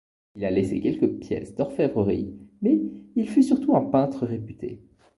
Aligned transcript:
Il 0.35 0.43
a 0.45 0.49
laissé 0.49 0.81
quelques 0.81 1.19
pièces 1.19 1.53
d'orfèvrerie, 1.53 2.33
mais 2.63 2.81
il 3.15 3.29
fut 3.29 3.43
surtout 3.43 3.75
un 3.75 3.83
peintre 3.85 4.25
réputé. 4.25 4.81